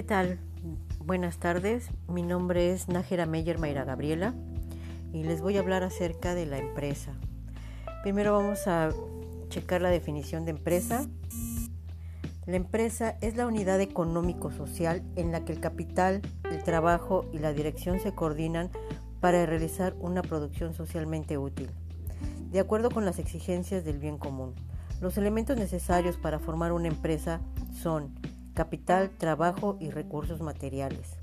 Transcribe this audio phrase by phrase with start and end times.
[0.00, 0.38] ¿qué tal?
[1.04, 4.32] Buenas tardes, mi nombre es Nájera Meyer Mayra Gabriela
[5.12, 7.12] y les voy a hablar acerca de la empresa.
[8.02, 8.88] Primero vamos a
[9.50, 11.06] checar la definición de empresa.
[12.46, 17.52] La empresa es la unidad económico-social en la que el capital, el trabajo y la
[17.52, 18.70] dirección se coordinan
[19.20, 21.68] para realizar una producción socialmente útil,
[22.50, 24.54] de acuerdo con las exigencias del bien común.
[25.02, 27.42] Los elementos necesarios para formar una empresa
[27.74, 28.14] son
[28.54, 31.16] capital, trabajo y recursos materiales.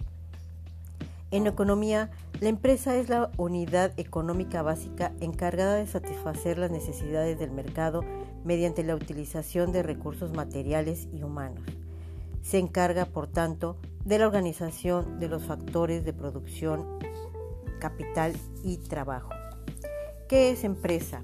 [1.30, 2.10] En economía,
[2.40, 8.02] la empresa es la unidad económica básica encargada de satisfacer las necesidades del mercado
[8.46, 11.66] mediante la utilización de recursos materiales y humanos.
[12.44, 16.98] Se encarga, por tanto, de la organización de los factores de producción,
[17.80, 19.32] capital y trabajo.
[20.30, 21.24] ¿Qué es empresa?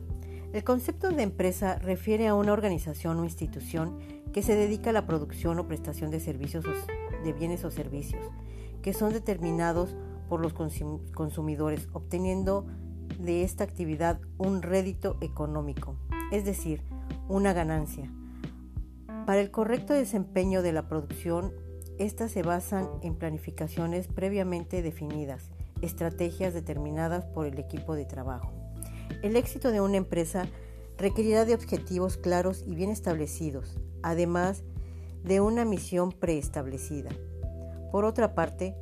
[0.52, 3.99] El concepto de empresa refiere a una organización o institución
[4.33, 6.66] que se dedica a la producción o prestación de servicios
[7.23, 8.25] de bienes o servicios,
[8.81, 9.95] que son determinados
[10.27, 12.66] por los consumidores, obteniendo
[13.19, 15.95] de esta actividad un rédito económico,
[16.31, 16.81] es decir,
[17.30, 18.11] una ganancia.
[19.25, 21.53] Para el correcto desempeño de la producción,
[21.99, 28.52] estas se basan en planificaciones previamente definidas, estrategias determinadas por el equipo de trabajo.
[29.21, 30.47] El éxito de una empresa
[30.97, 34.63] requerirá de objetivos claros y bien establecidos, además
[35.23, 37.09] de una misión preestablecida.
[37.91, 38.75] Por otra parte,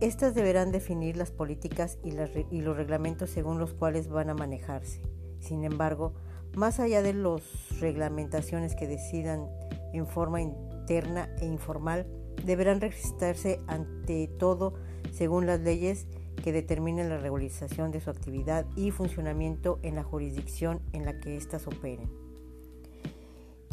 [0.00, 5.00] estas deberán definir las políticas y, los reglamentos según los cuales van a manejarse.
[5.40, 6.14] Sin embargo,
[6.56, 7.42] más allá de las
[7.80, 9.48] reglamentaciones que decidan
[9.92, 12.06] en forma interna e informal,
[12.44, 14.74] deberán registrarse ante todo
[15.12, 16.06] según las leyes
[16.42, 21.36] que determinen la regularización de su actividad y funcionamiento en la jurisdicción en la que
[21.36, 22.23] éstas operen.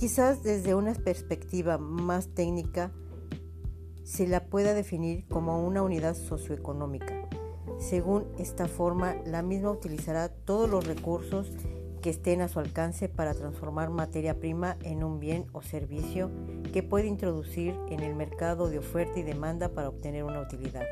[0.02, 2.92] Quizás desde una perspectiva más técnica
[4.04, 7.30] se la pueda definir como una unidad socioeconómica.
[7.78, 11.52] Según esta forma, la misma utilizará todos los recursos
[12.02, 16.31] que estén a su alcance para transformar materia prima en un bien o servicio
[16.74, 20.88] que puede introducir en el mercado de oferta y demanda para obtener una utilidad.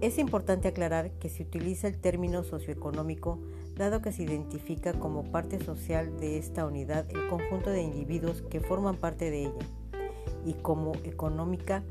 [0.00, 3.40] Es importante aclarar que se utiliza el término socioeconómico
[3.80, 8.60] dado que se identifica como parte social de esta unidad el conjunto de individuos que
[8.60, 9.66] forman parte de ella
[10.44, 11.82] y como económica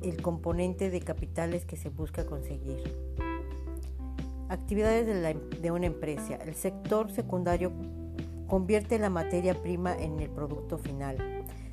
[0.00, 2.78] el componente de capitales que se busca conseguir.
[4.48, 6.36] Actividades de, de una empresa.
[6.36, 7.72] El sector secundario
[8.46, 11.18] convierte la materia prima en el producto final.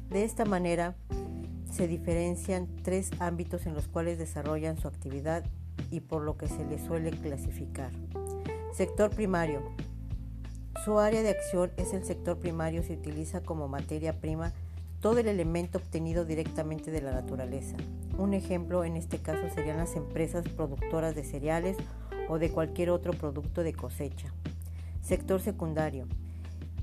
[0.10, 0.96] De esta manera,
[1.72, 5.44] se diferencian tres ámbitos en los cuales desarrollan su actividad
[5.92, 7.92] y por lo que se les suele clasificar.
[8.76, 9.62] Sector primario.
[10.84, 14.52] Su área de acción es el sector primario, se utiliza como materia prima
[15.00, 17.78] todo el elemento obtenido directamente de la naturaleza.
[18.18, 21.78] Un ejemplo en este caso serían las empresas productoras de cereales
[22.28, 24.34] o de cualquier otro producto de cosecha.
[25.02, 26.06] Sector secundario.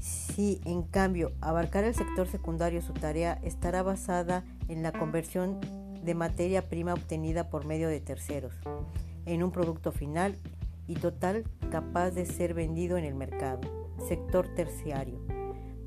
[0.00, 5.60] Si, en cambio, abarcar el sector secundario su tarea estará basada en la conversión
[6.02, 8.54] de materia prima obtenida por medio de terceros
[9.26, 10.38] en un producto final
[10.86, 13.60] y total capaz de ser vendido en el mercado.
[14.08, 15.20] Sector terciario.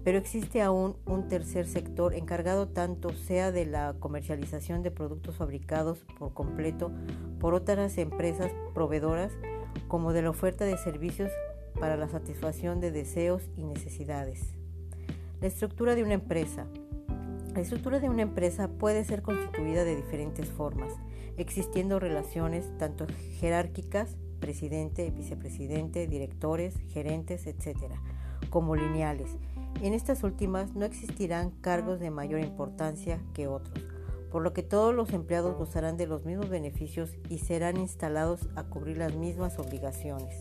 [0.03, 6.05] Pero existe aún un tercer sector encargado tanto sea de la comercialización de productos fabricados
[6.19, 6.91] por completo
[7.39, 9.31] por otras empresas proveedoras
[9.87, 11.31] como de la oferta de servicios
[11.79, 14.53] para la satisfacción de deseos y necesidades.
[15.41, 16.67] La estructura de una empresa.
[17.53, 20.93] La estructura de una empresa puede ser constituida de diferentes formas,
[21.37, 23.07] existiendo relaciones tanto
[23.39, 27.93] jerárquicas, presidente, vicepresidente, directores, gerentes, etc.,
[28.49, 29.37] como lineales.
[29.81, 33.83] En estas últimas no existirán cargos de mayor importancia que otros,
[34.31, 38.63] por lo que todos los empleados gozarán de los mismos beneficios y serán instalados a
[38.63, 40.39] cubrir las mismas obligaciones.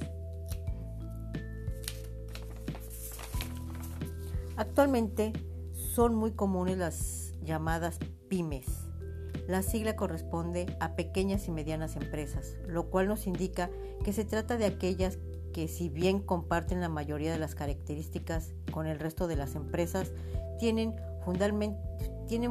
[4.57, 5.33] Actualmente
[5.73, 7.99] son muy comunes las llamadas
[8.29, 8.84] pymes.
[9.47, 13.71] La sigla corresponde a pequeñas y medianas empresas, lo cual nos indica
[14.03, 15.19] que se trata de aquellas
[15.53, 20.13] que si bien comparten la mayoría de las características con el resto de las empresas,
[20.59, 20.95] tienen,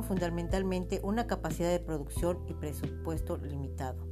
[0.04, 4.07] fundamentalmente una capacidad de producción y presupuesto limitado.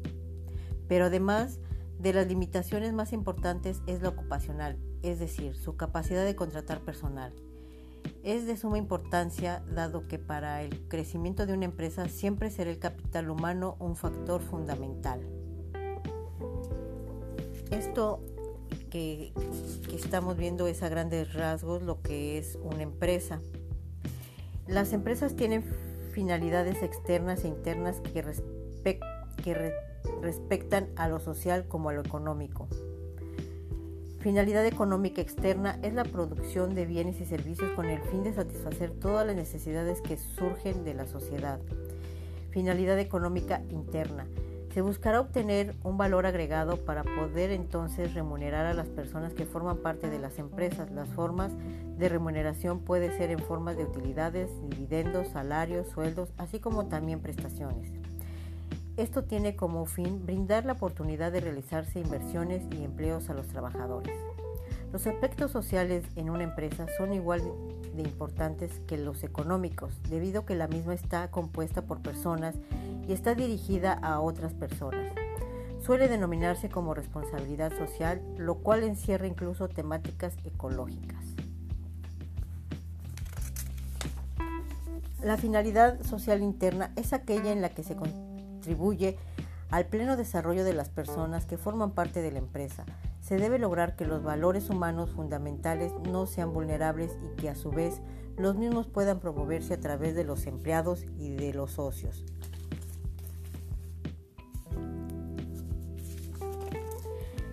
[0.87, 1.59] Pero además
[1.99, 7.31] de las limitaciones más importantes es la ocupacional, es decir, su capacidad de contratar personal
[8.23, 12.79] es de suma importancia dado que para el crecimiento de una empresa siempre será el
[12.79, 15.21] capital humano un factor fundamental.
[17.71, 18.19] Esto
[18.89, 19.31] que,
[19.93, 23.39] estamos viendo es a grandes rasgos lo que es una empresa.
[24.67, 25.63] Las empresas tienen
[26.11, 28.99] finalidades externas e internas que,
[29.43, 29.73] que
[30.21, 32.67] respectan a lo social como a lo económico.
[34.21, 38.91] Finalidad económica externa es la producción de bienes y servicios con el fin de satisfacer
[38.91, 41.59] todas las necesidades que surgen de la sociedad.
[42.51, 44.27] Finalidad económica interna
[44.75, 49.77] se buscará obtener un valor agregado para poder entonces remunerar a las personas que forman
[49.77, 50.91] parte de las empresas.
[50.91, 51.51] Las formas
[51.97, 57.91] de remuneración puede ser en formas de utilidades, dividendos, salarios, sueldos, así como también prestaciones.
[58.97, 64.17] Esto tiene como fin brindar la oportunidad de realizarse inversiones y empleos a los trabajadores.
[64.91, 67.41] Los aspectos sociales en una empresa son igual
[67.95, 72.55] de importantes que los económicos, debido a que la misma está compuesta por personas
[73.07, 75.13] y está dirigida a otras personas.
[75.79, 81.23] Suele denominarse como responsabilidad social, lo cual encierra incluso temáticas ecológicas.
[85.23, 87.95] La finalidad social interna es aquella en la que se
[88.61, 89.17] contribuye
[89.71, 92.85] al pleno desarrollo de las personas que forman parte de la empresa.
[93.19, 97.71] Se debe lograr que los valores humanos fundamentales no sean vulnerables y que a su
[97.71, 98.01] vez
[98.37, 102.23] los mismos puedan promoverse a través de los empleados y de los socios.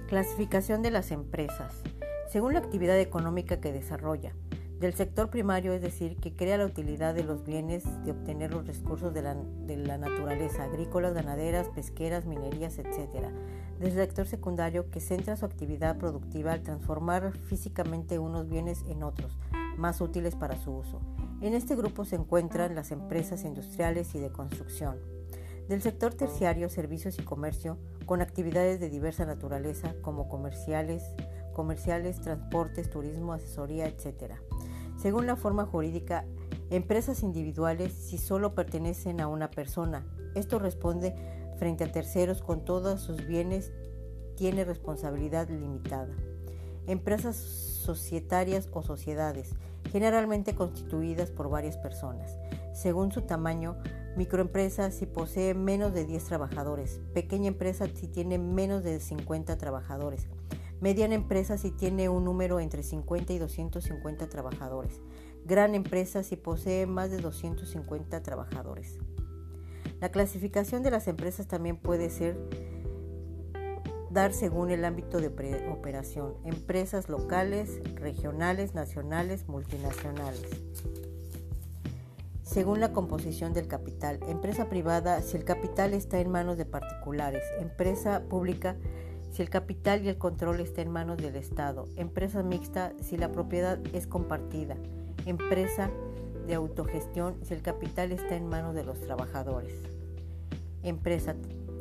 [0.09, 1.73] Clasificación de las empresas.
[2.31, 4.35] Según la actividad económica que desarrolla.
[4.81, 8.65] Del sector primario, es decir, que crea la utilidad de los bienes de obtener los
[8.65, 13.27] recursos de la, de la naturaleza, agrícolas, ganaderas, pesqueras, minerías, etc.
[13.81, 19.37] Del sector secundario, que centra su actividad productiva al transformar físicamente unos bienes en otros,
[19.77, 21.01] más útiles para su uso.
[21.41, 24.99] En este grupo se encuentran las empresas industriales y de construcción.
[25.69, 31.03] Del sector terciario, servicios y comercio, con actividades de diversa naturaleza como comerciales,
[31.53, 34.35] comerciales, transportes, turismo, asesoría, etc.
[34.99, 36.25] Según la forma jurídica,
[36.71, 40.05] empresas individuales si solo pertenecen a una persona.
[40.35, 41.15] Esto responde
[41.57, 43.73] frente a terceros con todos sus bienes,
[44.37, 46.15] tiene responsabilidad limitada.
[46.87, 49.55] Empresas societarias o sociedades,
[49.91, 52.37] generalmente constituidas por varias personas.
[52.73, 53.77] Según su tamaño,
[54.19, 57.01] Microempresa si posee menos de 10 trabajadores.
[57.15, 60.27] Pequeña empresa si tiene menos de 50 trabajadores.
[60.81, 65.01] Mediana empresa si tiene un número entre 50 y 250 trabajadores.
[65.45, 68.99] Gran empresa si posee más de 250 trabajadores.
[70.01, 72.39] La clasificación de las empresas también puede ser
[74.11, 75.29] dar según el ámbito de
[75.71, 80.47] operación, empresas locales, regionales, nacionales, multinacionales
[82.49, 84.21] según la composición del capital.
[84.27, 87.45] Empresa privada si el capital está en manos de particulares.
[87.61, 88.77] Empresa pública
[89.31, 91.87] si el capital y el control está en manos del Estado.
[91.97, 94.77] Empresa mixta si la propiedad es compartida.
[95.27, 95.91] Empresa
[96.47, 99.75] de autogestión si el capital está en manos de los trabajadores.
[100.83, 101.35] Empresa.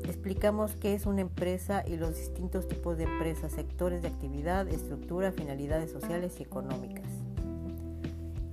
[0.04, 5.32] Explicamos qué es una empresa y los distintos tipos de empresas, sectores de actividad, estructura,
[5.32, 7.06] finalidades sociales y económicas.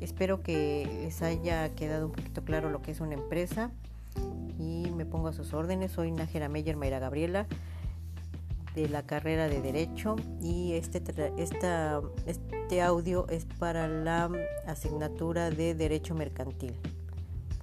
[0.00, 3.70] Espero que les haya quedado un poquito claro lo que es una empresa
[4.58, 5.92] y me pongo a sus órdenes.
[5.92, 7.46] Soy Nájera Meyer Mayra Gabriela
[8.74, 11.02] de la carrera de Derecho y este,
[11.38, 14.30] esta, este audio es para la
[14.66, 16.74] asignatura de Derecho Mercantil.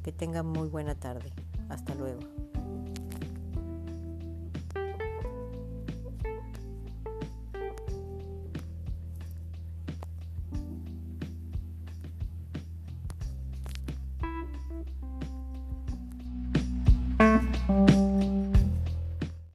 [0.03, 1.31] Que tengan muy buena tarde.
[1.69, 2.30] Hasta luego.